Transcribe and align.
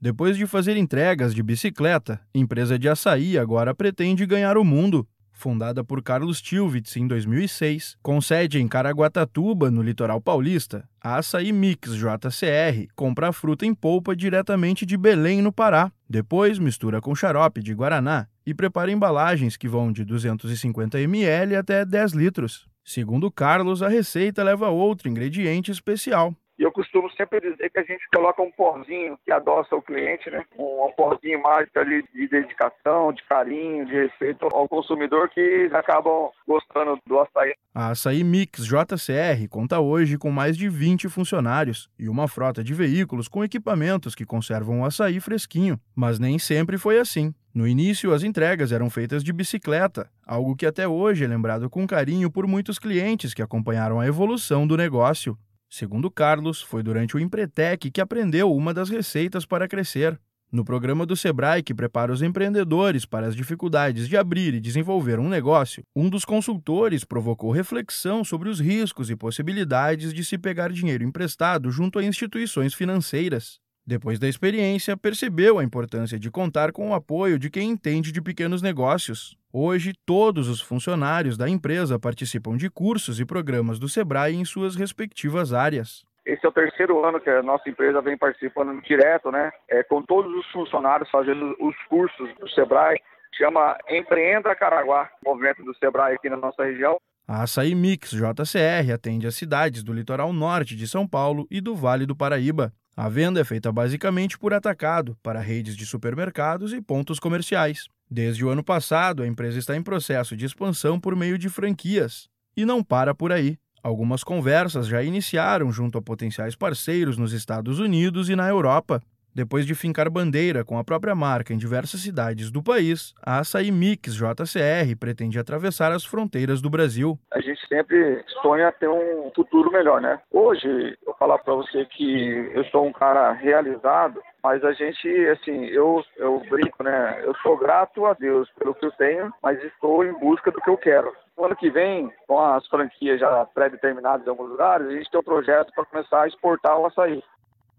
Depois 0.00 0.36
de 0.36 0.46
fazer 0.46 0.76
entregas 0.76 1.34
de 1.34 1.42
bicicleta, 1.42 2.20
empresa 2.32 2.78
de 2.78 2.88
açaí 2.88 3.36
agora 3.36 3.74
pretende 3.74 4.24
ganhar 4.26 4.56
o 4.56 4.64
mundo. 4.64 5.04
Fundada 5.32 5.82
por 5.82 6.00
Carlos 6.02 6.40
Tilwitz 6.40 6.96
em 6.96 7.06
2006, 7.06 7.96
com 8.00 8.20
sede 8.20 8.60
em 8.60 8.68
Caraguatatuba, 8.68 9.72
no 9.72 9.82
litoral 9.82 10.20
paulista, 10.20 10.88
a 11.00 11.16
Açaí 11.16 11.52
Mix 11.52 11.96
JCR 11.96 12.86
compra 12.94 13.28
a 13.28 13.32
fruta 13.32 13.66
em 13.66 13.74
polpa 13.74 14.14
diretamente 14.14 14.86
de 14.86 14.96
Belém, 14.96 15.42
no 15.42 15.52
Pará. 15.52 15.90
Depois 16.08 16.60
mistura 16.60 17.00
com 17.00 17.14
xarope 17.14 17.60
de 17.60 17.74
guaraná 17.74 18.28
e 18.46 18.54
prepara 18.54 18.92
embalagens 18.92 19.56
que 19.56 19.68
vão 19.68 19.90
de 19.90 20.04
250 20.04 21.00
ml 21.00 21.56
até 21.56 21.84
10 21.84 22.12
litros. 22.12 22.68
Segundo 22.84 23.30
Carlos, 23.30 23.82
a 23.82 23.88
receita 23.88 24.44
leva 24.44 24.68
outro 24.70 25.08
ingrediente 25.08 25.72
especial, 25.72 26.34
e 26.58 26.64
eu 26.64 26.72
costumo 26.72 27.08
sempre 27.12 27.40
dizer 27.40 27.70
que 27.70 27.78
a 27.78 27.84
gente 27.84 28.04
coloca 28.12 28.42
um 28.42 28.50
porzinho 28.50 29.18
que 29.24 29.30
adoça 29.30 29.76
o 29.76 29.82
cliente, 29.82 30.28
né? 30.28 30.44
Um, 30.58 30.86
um 30.86 30.92
porzinho 30.92 31.40
mágico 31.40 31.78
ali 31.78 32.02
de 32.12 32.28
dedicação, 32.28 33.12
de 33.12 33.22
carinho, 33.24 33.86
de 33.86 33.92
respeito 33.92 34.46
ao 34.52 34.68
consumidor 34.68 35.28
que 35.28 35.70
acabam 35.72 36.30
gostando 36.46 36.98
do 37.06 37.20
açaí. 37.20 37.54
A 37.72 37.90
Açaí 37.90 38.24
Mix 38.24 38.66
JCR 38.66 39.48
conta 39.48 39.78
hoje 39.78 40.18
com 40.18 40.30
mais 40.30 40.56
de 40.56 40.68
20 40.68 41.08
funcionários 41.08 41.88
e 41.98 42.08
uma 42.08 42.26
frota 42.26 42.64
de 42.64 42.74
veículos 42.74 43.28
com 43.28 43.44
equipamentos 43.44 44.14
que 44.16 44.26
conservam 44.26 44.80
o 44.80 44.84
açaí 44.84 45.20
fresquinho. 45.20 45.78
Mas 45.94 46.18
nem 46.18 46.38
sempre 46.38 46.76
foi 46.76 46.98
assim. 46.98 47.32
No 47.54 47.66
início, 47.66 48.12
as 48.12 48.22
entregas 48.22 48.72
eram 48.72 48.90
feitas 48.90 49.24
de 49.24 49.32
bicicleta, 49.32 50.10
algo 50.26 50.54
que 50.54 50.66
até 50.66 50.86
hoje 50.86 51.24
é 51.24 51.28
lembrado 51.28 51.70
com 51.70 51.86
carinho 51.86 52.30
por 52.30 52.46
muitos 52.46 52.78
clientes 52.78 53.32
que 53.32 53.42
acompanharam 53.42 53.98
a 53.98 54.06
evolução 54.06 54.66
do 54.66 54.76
negócio. 54.76 55.36
Segundo 55.68 56.10
Carlos, 56.10 56.62
foi 56.62 56.82
durante 56.82 57.14
o 57.14 57.20
Empretec 57.20 57.90
que 57.90 58.00
aprendeu 58.00 58.52
uma 58.54 58.72
das 58.72 58.88
receitas 58.88 59.44
para 59.44 59.68
crescer. 59.68 60.18
No 60.50 60.64
programa 60.64 61.04
do 61.04 61.14
Sebrae 61.14 61.62
que 61.62 61.74
prepara 61.74 62.10
os 62.10 62.22
empreendedores 62.22 63.04
para 63.04 63.26
as 63.26 63.36
dificuldades 63.36 64.08
de 64.08 64.16
abrir 64.16 64.54
e 64.54 64.60
desenvolver 64.60 65.18
um 65.18 65.28
negócio, 65.28 65.82
um 65.94 66.08
dos 66.08 66.24
consultores 66.24 67.04
provocou 67.04 67.50
reflexão 67.50 68.24
sobre 68.24 68.48
os 68.48 68.58
riscos 68.58 69.10
e 69.10 69.16
possibilidades 69.16 70.14
de 70.14 70.24
se 70.24 70.38
pegar 70.38 70.72
dinheiro 70.72 71.04
emprestado 71.04 71.70
junto 71.70 71.98
a 71.98 72.04
instituições 72.04 72.72
financeiras. 72.72 73.58
Depois 73.86 74.18
da 74.18 74.26
experiência, 74.26 74.96
percebeu 74.96 75.58
a 75.58 75.64
importância 75.64 76.18
de 76.18 76.30
contar 76.30 76.72
com 76.72 76.90
o 76.90 76.94
apoio 76.94 77.38
de 77.38 77.50
quem 77.50 77.68
entende 77.68 78.10
de 78.10 78.22
pequenos 78.22 78.62
negócios. 78.62 79.36
Hoje, 79.60 79.92
todos 80.06 80.48
os 80.48 80.60
funcionários 80.60 81.36
da 81.36 81.48
empresa 81.48 81.98
participam 81.98 82.56
de 82.56 82.70
cursos 82.70 83.18
e 83.18 83.26
programas 83.26 83.80
do 83.80 83.88
Sebrae 83.88 84.36
em 84.36 84.44
suas 84.44 84.76
respectivas 84.76 85.52
áreas. 85.52 86.04
Esse 86.24 86.46
é 86.46 86.48
o 86.48 86.52
terceiro 86.52 87.04
ano 87.04 87.18
que 87.18 87.28
a 87.28 87.42
nossa 87.42 87.68
empresa 87.68 88.00
vem 88.00 88.16
participando 88.16 88.80
direto, 88.82 89.32
né? 89.32 89.50
É, 89.68 89.82
com 89.82 90.00
todos 90.00 90.32
os 90.32 90.46
funcionários 90.52 91.10
fazendo 91.10 91.56
os 91.58 91.74
cursos 91.88 92.32
do 92.38 92.48
Sebrae. 92.50 93.00
Chama 93.36 93.76
Empreenda 93.90 94.54
Caraguá, 94.54 95.10
movimento 95.26 95.64
do 95.64 95.76
Sebrae 95.78 96.14
aqui 96.14 96.30
na 96.30 96.36
nossa 96.36 96.62
região. 96.62 96.96
A 97.26 97.42
Açaí 97.42 97.74
Mix 97.74 98.12
JCR 98.12 98.92
atende 98.94 99.26
as 99.26 99.34
cidades 99.34 99.82
do 99.82 99.92
litoral 99.92 100.32
norte 100.32 100.76
de 100.76 100.86
São 100.86 101.04
Paulo 101.04 101.48
e 101.50 101.60
do 101.60 101.74
Vale 101.74 102.06
do 102.06 102.14
Paraíba. 102.14 102.72
A 103.00 103.08
venda 103.08 103.40
é 103.40 103.44
feita 103.44 103.70
basicamente 103.70 104.36
por 104.36 104.52
atacado, 104.52 105.16
para 105.22 105.38
redes 105.38 105.76
de 105.76 105.86
supermercados 105.86 106.72
e 106.72 106.82
pontos 106.82 107.20
comerciais. 107.20 107.86
Desde 108.10 108.44
o 108.44 108.48
ano 108.48 108.64
passado, 108.64 109.22
a 109.22 109.26
empresa 109.28 109.56
está 109.56 109.76
em 109.76 109.82
processo 109.84 110.36
de 110.36 110.44
expansão 110.44 110.98
por 110.98 111.14
meio 111.14 111.38
de 111.38 111.48
franquias. 111.48 112.28
E 112.56 112.64
não 112.64 112.82
para 112.82 113.14
por 113.14 113.30
aí. 113.30 113.56
Algumas 113.84 114.24
conversas 114.24 114.88
já 114.88 115.00
iniciaram 115.00 115.70
junto 115.70 115.96
a 115.96 116.02
potenciais 116.02 116.56
parceiros 116.56 117.16
nos 117.16 117.32
Estados 117.32 117.78
Unidos 117.78 118.28
e 118.28 118.34
na 118.34 118.48
Europa. 118.48 119.00
Depois 119.32 119.64
de 119.64 119.76
fincar 119.76 120.10
bandeira 120.10 120.64
com 120.64 120.76
a 120.76 120.82
própria 120.82 121.14
marca 121.14 121.54
em 121.54 121.56
diversas 121.56 122.00
cidades 122.00 122.50
do 122.50 122.60
país, 122.60 123.14
a 123.22 123.38
Açaí 123.38 123.70
Mix 123.70 124.12
JCR 124.12 124.96
pretende 124.98 125.38
atravessar 125.38 125.92
as 125.92 126.04
fronteiras 126.04 126.60
do 126.60 126.68
Brasil. 126.68 127.16
A 127.32 127.40
gente 127.40 127.64
sempre 127.68 128.24
sonha 128.42 128.72
ter 128.72 128.88
um 128.88 129.30
futuro 129.36 129.70
melhor, 129.70 130.00
né? 130.00 130.18
Hoje, 130.32 130.98
falar 131.18 131.38
para 131.38 131.54
você 131.54 131.84
que 131.84 132.50
eu 132.54 132.64
sou 132.66 132.86
um 132.86 132.92
cara 132.92 133.32
realizado, 133.32 134.20
mas 134.42 134.64
a 134.64 134.72
gente, 134.72 135.08
assim, 135.28 135.64
eu, 135.66 136.02
eu 136.16 136.40
brinco, 136.48 136.82
né? 136.82 137.22
Eu 137.24 137.34
sou 137.42 137.56
grato 137.56 138.06
a 138.06 138.14
Deus 138.14 138.48
pelo 138.58 138.74
que 138.74 138.86
eu 138.86 138.92
tenho, 138.92 139.32
mas 139.42 139.62
estou 139.64 140.04
em 140.04 140.12
busca 140.18 140.50
do 140.50 140.60
que 140.60 140.70
eu 140.70 140.76
quero. 140.76 141.12
No 141.36 141.44
ano 141.44 141.56
que 141.56 141.70
vem, 141.70 142.12
com 142.26 142.40
as 142.40 142.66
franquias 142.68 143.20
já 143.20 143.44
pré-determinadas 143.46 144.26
em 144.26 144.30
alguns 144.30 144.50
lugares, 144.50 144.86
a 144.86 144.92
gente 144.92 145.10
tem 145.10 145.20
um 145.20 145.24
projeto 145.24 145.72
para 145.74 145.84
começar 145.84 146.22
a 146.22 146.28
exportar 146.28 146.78
o 146.78 146.86
açaí. 146.86 147.22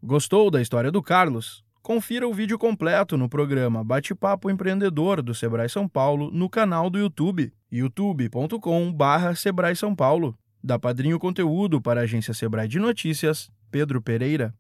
Gostou 0.04 0.52
da 0.52 0.62
história 0.62 0.92
do 0.92 1.02
Carlos? 1.02 1.64
Confira 1.82 2.28
o 2.28 2.34
vídeo 2.34 2.60
completo 2.60 3.18
no 3.18 3.30
programa 3.30 3.84
Bate-Papo 3.84 4.50
Empreendedor 4.50 5.22
do 5.22 5.34
Sebrae 5.34 5.70
São 5.70 5.88
Paulo 5.88 6.30
no 6.32 6.50
canal 6.50 6.90
do 6.90 7.00
YouTube, 7.00 7.52
youtube.com/barra 7.72 9.34
Sebrae 9.34 9.76
São 9.76 9.96
Paulo. 9.96 10.36
Da 10.64 10.78
Padrinho 10.78 11.18
Conteúdo 11.18 11.81
para 11.81 12.02
a 12.02 12.03
agência 12.03 12.34
Sebrae 12.34 12.68
de 12.68 12.80
Notícias, 12.80 13.50
Pedro 13.72 14.02
Pereira. 14.02 14.53